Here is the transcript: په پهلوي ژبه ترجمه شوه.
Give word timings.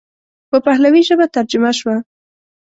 په 0.49 0.57
پهلوي 0.65 1.01
ژبه 1.09 1.25
ترجمه 1.35 1.71
شوه. 1.79 1.95